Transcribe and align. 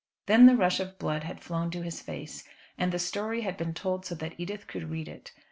Then 0.25 0.47
the 0.47 0.55
rush 0.57 0.79
of 0.79 0.97
blood 0.97 1.25
had 1.25 1.43
flown 1.43 1.69
to 1.69 1.83
his 1.83 2.01
face, 2.01 2.43
and 2.75 2.91
the 2.91 2.97
story 2.97 3.41
had 3.41 3.55
been 3.55 3.75
told 3.75 4.03
so 4.03 4.15
that 4.15 4.33
Edith 4.39 4.65
could 4.65 4.89
read 4.89 5.07
it. 5.07 5.31